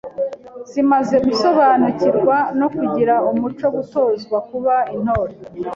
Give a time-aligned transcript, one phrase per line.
[0.71, 5.35] zimaze gusobanukirwa no kugira umuco Gutozwa kuba intore